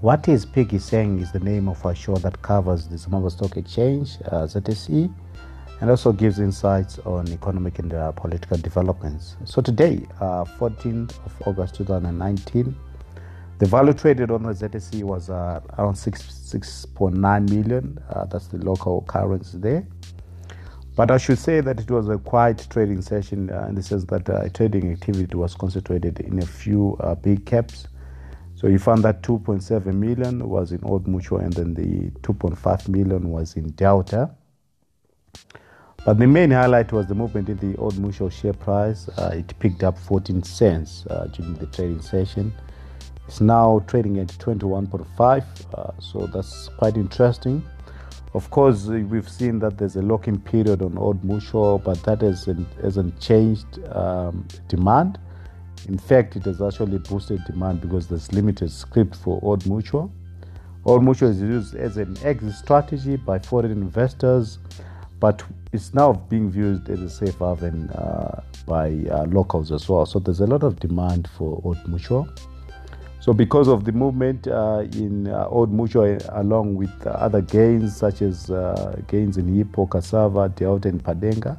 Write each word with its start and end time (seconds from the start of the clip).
What 0.00 0.28
is 0.28 0.46
Piggy 0.46 0.78
saying 0.78 1.18
is 1.20 1.30
the 1.30 1.40
name 1.40 1.68
of 1.68 1.84
our 1.84 1.94
show 1.94 2.16
that 2.16 2.40
covers 2.40 2.88
the 2.88 2.96
Zimbabwe 2.96 3.28
Stock 3.28 3.58
Exchange, 3.58 4.16
uh, 4.32 4.46
ZSE, 4.46 5.12
and 5.82 5.90
also 5.90 6.10
gives 6.10 6.38
insights 6.38 6.98
on 7.00 7.28
economic 7.28 7.80
and 7.80 7.92
uh, 7.92 8.10
political 8.12 8.56
developments. 8.56 9.36
So 9.44 9.60
today, 9.60 10.06
uh, 10.18 10.46
14th 10.58 11.22
of 11.26 11.42
August 11.46 11.74
2019, 11.74 12.74
the 13.58 13.66
value 13.66 13.92
traded 13.92 14.30
on 14.30 14.44
the 14.44 14.54
ZSE 14.54 15.02
was 15.02 15.28
uh, 15.28 15.60
around 15.78 15.96
6, 15.96 16.22
6.9 16.22 17.50
million. 17.50 18.02
Uh, 18.08 18.24
that's 18.24 18.46
the 18.46 18.56
local 18.56 19.02
currency 19.02 19.58
there. 19.58 19.86
But 20.96 21.10
I 21.10 21.18
should 21.18 21.38
say 21.38 21.60
that 21.60 21.78
it 21.78 21.90
was 21.90 22.08
a 22.08 22.16
quiet 22.16 22.66
trading 22.70 23.02
session 23.02 23.50
uh, 23.50 23.66
in 23.68 23.74
the 23.74 23.82
sense 23.82 24.04
that 24.04 24.30
uh, 24.30 24.48
trading 24.48 24.92
activity 24.92 25.36
was 25.36 25.54
concentrated 25.54 26.20
in 26.20 26.38
a 26.38 26.46
few 26.46 26.98
big 27.20 27.44
caps. 27.44 27.86
So 28.60 28.66
you 28.66 28.78
found 28.78 29.02
that 29.04 29.22
2.7 29.22 29.86
million 29.86 30.46
was 30.46 30.72
in 30.72 30.84
Old 30.84 31.08
Mutual 31.08 31.38
and 31.38 31.50
then 31.50 31.72
the 31.72 32.10
2.5 32.20 32.88
million 32.88 33.30
was 33.30 33.56
in 33.56 33.70
Delta. 33.70 34.30
But 36.04 36.18
the 36.18 36.26
main 36.26 36.50
highlight 36.50 36.92
was 36.92 37.06
the 37.06 37.14
movement 37.14 37.48
in 37.48 37.56
the 37.56 37.74
Old 37.78 37.98
Mutual 37.98 38.28
share 38.28 38.52
price. 38.52 39.08
Uh, 39.16 39.30
it 39.34 39.58
picked 39.60 39.82
up 39.82 39.96
14 39.96 40.42
cents 40.42 41.06
uh, 41.08 41.28
during 41.32 41.54
the 41.54 41.68
trading 41.68 42.02
session. 42.02 42.52
It's 43.26 43.40
now 43.40 43.82
trading 43.86 44.18
at 44.18 44.28
21.5, 44.28 45.44
uh, 45.72 45.98
so 45.98 46.26
that's 46.26 46.68
quite 46.76 46.98
interesting. 46.98 47.64
Of 48.34 48.50
course, 48.50 48.84
we've 48.84 49.28
seen 49.28 49.58
that 49.60 49.78
there's 49.78 49.96
a 49.96 50.02
lock-in 50.02 50.38
period 50.38 50.82
on 50.82 50.98
Old 50.98 51.24
Mutual, 51.24 51.78
but 51.78 52.02
that 52.02 52.20
hasn't, 52.20 52.68
hasn't 52.82 53.18
changed 53.20 53.82
um, 53.94 54.46
demand. 54.68 55.18
In 55.88 55.98
fact, 55.98 56.36
it 56.36 56.44
has 56.44 56.60
actually 56.60 56.98
boosted 56.98 57.44
demand 57.44 57.80
because 57.80 58.06
there's 58.06 58.32
limited 58.32 58.70
scrip 58.70 59.14
for 59.14 59.40
Old 59.42 59.66
Mutual. 59.66 60.12
Old 60.84 61.04
Mutual 61.04 61.30
is 61.30 61.40
used 61.40 61.74
as 61.74 61.96
an 61.96 62.16
exit 62.22 62.54
strategy 62.54 63.16
by 63.16 63.38
foreign 63.38 63.72
investors, 63.72 64.58
but 65.18 65.42
it's 65.72 65.92
now 65.94 66.12
being 66.12 66.50
viewed 66.50 66.88
as 66.88 67.00
a 67.00 67.10
safe 67.10 67.38
haven 67.38 67.90
uh, 67.90 68.42
by 68.66 68.88
uh, 69.10 69.24
locals 69.26 69.72
as 69.72 69.88
well. 69.88 70.06
So 70.06 70.18
there's 70.18 70.40
a 70.40 70.46
lot 70.46 70.62
of 70.62 70.80
demand 70.80 71.28
for 71.36 71.60
Old 71.64 71.86
Mutual. 71.88 72.28
So 73.20 73.34
because 73.34 73.68
of 73.68 73.84
the 73.84 73.92
movement 73.92 74.48
uh, 74.48 74.86
in 74.92 75.28
uh, 75.28 75.46
Old 75.48 75.70
Mutual, 75.70 76.16
along 76.30 76.76
with 76.76 77.06
other 77.06 77.42
gains 77.42 77.94
such 77.94 78.22
as 78.22 78.50
uh, 78.50 78.98
gains 79.08 79.36
in 79.36 79.54
Hippo, 79.54 79.86
Cassava, 79.86 80.48
Delta, 80.48 80.88
and 80.88 81.04
Padenga, 81.04 81.58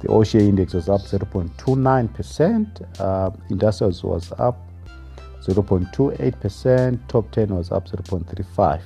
the 0.00 0.08
All 0.08 0.24
Share 0.24 0.40
index 0.40 0.74
was 0.74 0.88
up 0.88 1.02
0.29%. 1.02 3.00
Uh, 3.00 3.30
industrials 3.50 4.02
was 4.02 4.32
up 4.38 4.66
0.28%. 5.40 7.08
Top 7.08 7.30
10 7.30 7.54
was 7.54 7.70
up 7.70 7.88
0.35. 7.88 8.80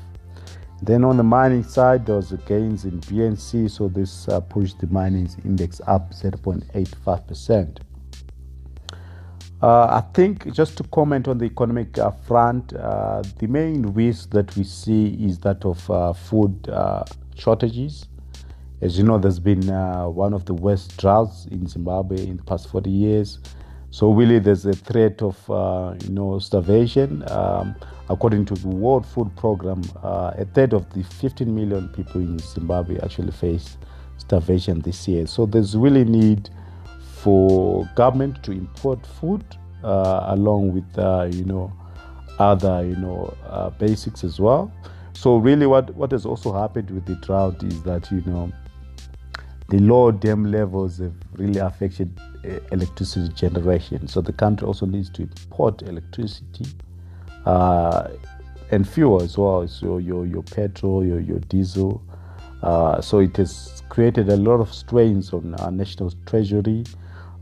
Then 0.82 1.04
on 1.04 1.16
the 1.16 1.22
mining 1.22 1.62
side, 1.62 2.04
there 2.04 2.16
was 2.16 2.32
gains 2.46 2.84
in 2.84 3.00
BNC, 3.00 3.70
so 3.70 3.88
this 3.88 4.28
uh, 4.28 4.40
pushed 4.40 4.80
the 4.80 4.86
mining 4.88 5.28
index 5.44 5.80
up 5.86 6.12
0.85%. 6.12 7.78
Uh, 9.62 9.86
I 9.86 10.04
think 10.12 10.52
just 10.52 10.76
to 10.76 10.82
comment 10.84 11.26
on 11.26 11.38
the 11.38 11.46
economic 11.46 11.96
uh, 11.96 12.10
front, 12.10 12.74
uh, 12.74 13.22
the 13.38 13.46
main 13.46 13.82
risk 13.94 14.30
that 14.30 14.54
we 14.56 14.64
see 14.64 15.16
is 15.24 15.38
that 15.38 15.64
of 15.64 15.90
uh, 15.90 16.12
food 16.12 16.68
uh, 16.68 17.04
shortages. 17.34 18.06
As 18.84 18.98
you 18.98 19.04
know, 19.04 19.16
there's 19.16 19.38
been 19.38 19.70
uh, 19.70 20.06
one 20.10 20.34
of 20.34 20.44
the 20.44 20.52
worst 20.52 20.98
droughts 20.98 21.46
in 21.46 21.66
Zimbabwe 21.66 22.22
in 22.26 22.36
the 22.36 22.42
past 22.42 22.68
40 22.68 22.90
years. 22.90 23.38
So 23.90 24.12
really, 24.12 24.38
there's 24.38 24.66
a 24.66 24.74
threat 24.74 25.22
of 25.22 25.38
you 26.02 26.10
know 26.10 26.38
starvation. 26.38 27.24
Um, 27.30 27.76
according 28.10 28.44
to 28.44 28.54
the 28.54 28.68
World 28.68 29.06
Food 29.06 29.34
Program, 29.36 29.82
a 30.02 30.44
third 30.52 30.74
of 30.74 30.92
the 30.92 31.02
15 31.02 31.54
million 31.54 31.88
people 31.88 32.20
in 32.20 32.38
Zimbabwe 32.38 33.00
actually 33.00 33.32
face 33.32 33.78
starvation 34.18 34.80
this 34.80 35.08
year. 35.08 35.26
So 35.26 35.46
there's 35.46 35.74
really 35.74 36.04
need 36.04 36.50
for 37.22 37.88
government 37.94 38.42
to 38.44 38.52
import 38.52 39.06
food 39.06 39.44
uh, 39.82 40.24
along 40.26 40.74
with 40.74 40.98
uh, 40.98 41.30
you 41.32 41.46
know 41.46 41.72
other 42.38 42.84
you 42.84 42.96
know 42.96 43.34
uh, 43.46 43.70
basics 43.70 44.24
as 44.24 44.38
well. 44.38 44.70
So 45.14 45.38
really, 45.38 45.66
what 45.66 45.94
what 45.94 46.12
has 46.12 46.26
also 46.26 46.52
happened 46.52 46.90
with 46.90 47.06
the 47.06 47.14
drought 47.14 47.62
is 47.62 47.82
that 47.84 48.10
you 48.10 48.20
know 48.26 48.52
the 49.68 49.78
low 49.78 50.10
dam 50.10 50.44
levels 50.50 50.98
have 50.98 51.14
really 51.34 51.58
affected 51.58 52.10
electricity 52.72 53.32
generation. 53.34 54.06
So 54.08 54.20
the 54.20 54.32
country 54.32 54.66
also 54.66 54.86
needs 54.86 55.10
to 55.10 55.22
import 55.22 55.82
electricity 55.82 56.66
uh, 57.46 58.08
and 58.70 58.88
fuel 58.88 59.22
as 59.22 59.38
well. 59.38 59.66
So 59.68 59.98
your 59.98 60.26
your 60.26 60.42
petrol, 60.42 61.04
your 61.04 61.20
your 61.20 61.40
diesel. 61.40 62.02
Uh, 62.62 63.00
so 63.00 63.18
it 63.18 63.36
has 63.36 63.82
created 63.88 64.28
a 64.30 64.36
lot 64.36 64.60
of 64.60 64.72
strains 64.72 65.32
on 65.32 65.54
our 65.56 65.70
national 65.70 66.12
treasury. 66.26 66.84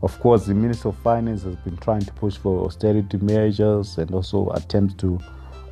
Of 0.01 0.19
course, 0.19 0.45
the 0.45 0.53
Minister 0.53 0.89
of 0.89 0.97
Finance 0.97 1.43
has 1.43 1.55
been 1.57 1.77
trying 1.77 2.01
to 2.01 2.13
push 2.13 2.35
for 2.35 2.65
austerity 2.65 3.17
measures 3.17 3.97
and 3.97 4.11
also 4.11 4.49
attempts 4.49 4.95
to 4.95 5.17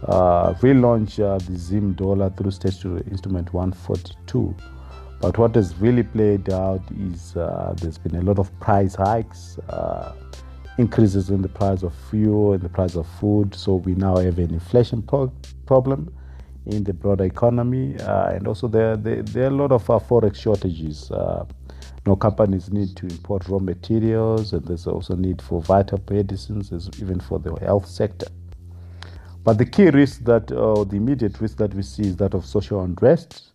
uh, 0.08 0.54
relaunch 0.56 1.20
uh, 1.20 1.38
the 1.38 1.58
Zim 1.58 1.94
dollar 1.94 2.30
through 2.30 2.52
statutory 2.52 3.04
instrument 3.12 3.54
142. 3.54 4.56
But 5.22 5.38
what 5.38 5.56
has 5.56 5.76
really 5.78 6.04
played 6.04 6.50
out 6.50 6.82
is 7.00 7.36
uh, 7.36 7.76
there's 7.78 7.98
been 7.98 8.16
a 8.16 8.22
lot 8.22 8.40
of 8.40 8.48
price 8.60 8.96
hikes, 8.96 9.60
uh, 9.70 10.14
increases 10.78 11.30
in 11.30 11.42
the 11.42 11.50
price 11.50 11.84
of 11.84 11.94
fuel 12.10 12.54
and 12.54 12.62
the 12.62 12.70
price 12.70 12.96
of 12.96 13.06
food. 13.20 13.54
So 13.54 13.76
we 13.76 13.94
now 13.94 14.18
have 14.18 14.40
an 14.40 14.52
inflation 14.52 15.04
pro- 15.04 15.32
problem 15.66 16.14
in 16.66 16.84
the 16.84 16.94
broader 16.94 17.24
economy, 17.24 18.00
uh, 18.00 18.32
and 18.32 18.48
also 18.48 18.68
there, 18.68 18.96
there, 18.96 19.24
there, 19.24 19.46
are 19.46 19.48
a 19.48 19.50
lot 19.50 19.72
of 19.72 19.90
uh, 19.90 20.00
forex 20.00 20.36
shortages 20.36 21.12
no 22.06 22.16
companies 22.16 22.72
need 22.72 22.96
to 22.98 23.06
import 23.06 23.48
raw 23.48 23.60
materials, 23.60 24.54
and 24.54 24.66
there's 24.66 24.88
also 24.88 25.16
need 25.16 25.42
for 25.42 25.62
vital 25.62 26.02
medicines, 26.10 26.72
even 27.00 27.20
for 27.20 27.38
the 27.38 27.54
health 27.60 27.88
sector. 27.88 28.28
But 29.44 29.58
the 29.58 29.66
key 29.66 29.90
risk 29.90 30.24
that, 30.26 30.52
uh, 30.52 30.84
the 30.84 30.98
immediate 30.98 31.40
risk 31.40 31.58
that 31.58 31.74
we 31.74 31.84
see 31.84 32.04
is 32.04 32.16
that 32.18 32.34
of 32.34 32.46
social 32.46 32.82
unrest. 32.82 33.51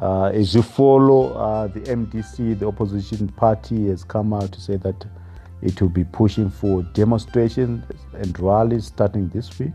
Uh, 0.00 0.30
as 0.32 0.54
you 0.54 0.62
follow, 0.62 1.34
uh, 1.34 1.66
the 1.66 1.80
MDC, 1.80 2.58
the 2.58 2.66
opposition 2.66 3.28
party, 3.28 3.88
has 3.88 4.02
come 4.02 4.32
out 4.32 4.50
to 4.50 4.60
say 4.60 4.76
that 4.78 5.06
it 5.60 5.80
will 5.80 5.90
be 5.90 6.04
pushing 6.04 6.48
for 6.48 6.82
demonstrations 6.94 7.84
and 8.14 8.38
rallies 8.40 8.86
starting 8.86 9.28
this 9.28 9.58
week. 9.58 9.74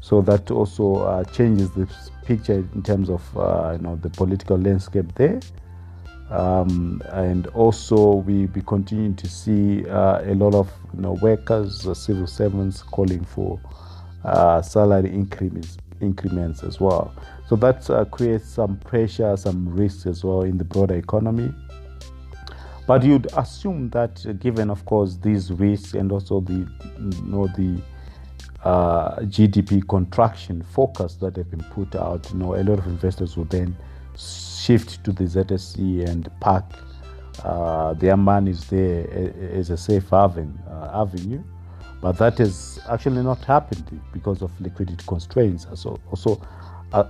So 0.00 0.22
that 0.22 0.50
also 0.50 0.96
uh, 0.96 1.24
changes 1.24 1.70
the 1.72 1.86
picture 2.24 2.64
in 2.74 2.82
terms 2.82 3.10
of 3.10 3.22
uh, 3.36 3.72
you 3.76 3.82
know 3.82 3.96
the 3.96 4.08
political 4.08 4.56
landscape 4.56 5.14
there. 5.14 5.38
Um, 6.30 7.02
and 7.10 7.46
also 7.48 8.14
we 8.14 8.46
be 8.46 8.62
continuing 8.62 9.14
to 9.16 9.28
see 9.28 9.86
uh, 9.86 10.22
a 10.22 10.34
lot 10.34 10.54
of 10.54 10.72
you 10.94 11.02
know, 11.02 11.12
workers, 11.20 11.86
civil 11.98 12.26
servants 12.26 12.82
calling 12.82 13.22
for 13.22 13.60
uh, 14.24 14.62
salary 14.62 15.10
increments, 15.10 15.76
increments 16.02 16.62
as 16.62 16.80
well. 16.80 17.14
So 17.48 17.56
that 17.56 17.88
uh, 17.88 18.04
creates 18.06 18.48
some 18.48 18.76
pressure, 18.78 19.36
some 19.36 19.68
risks 19.68 20.06
as 20.06 20.24
well 20.24 20.42
in 20.42 20.58
the 20.58 20.64
broader 20.64 20.94
economy. 20.94 21.52
But 22.86 23.04
you'd 23.04 23.28
assume 23.36 23.90
that, 23.90 24.24
uh, 24.26 24.32
given 24.32 24.68
of 24.68 24.84
course 24.84 25.16
these 25.16 25.52
risks 25.52 25.94
and 25.94 26.10
also 26.10 26.40
the 26.40 26.68
you 26.98 27.22
know 27.24 27.46
the 27.48 27.80
uh, 28.64 29.16
GDP 29.20 29.86
contraction 29.88 30.62
forecast 30.62 31.20
that 31.20 31.36
have 31.36 31.50
been 31.50 31.64
put 31.70 31.94
out, 31.94 32.30
you 32.32 32.38
know, 32.38 32.54
a 32.54 32.62
lot 32.62 32.78
of 32.78 32.86
investors 32.86 33.36
will 33.36 33.44
then 33.46 33.76
shift 34.16 35.02
to 35.04 35.12
the 35.12 35.24
ZSE 35.24 36.08
and 36.08 36.30
park 36.40 36.64
uh, 37.44 37.94
their 37.94 38.16
monies 38.16 38.68
there 38.68 39.08
as 39.52 39.70
a 39.70 39.76
safe 39.76 40.08
haven 40.10 40.58
uh, 40.68 41.02
avenue. 41.02 41.42
But 42.02 42.18
that 42.18 42.38
has 42.38 42.80
actually 42.90 43.22
not 43.22 43.44
happened 43.44 44.00
because 44.12 44.42
of 44.42 44.50
liquidity 44.60 45.02
constraints. 45.06 45.68
So 45.74 46.00
also, 46.10 46.44
uh, 46.92 47.04